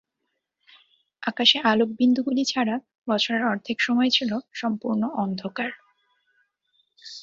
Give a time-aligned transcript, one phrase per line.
[1.23, 2.75] আকাশে আলোক বিন্দুগুলি ছাড়া,
[3.09, 4.31] বছরের অর্ধেক সময় ছিল
[4.53, 5.69] সম্পূর্ণ অন্ধকার।